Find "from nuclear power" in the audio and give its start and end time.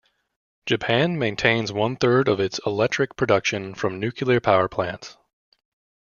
3.75-4.67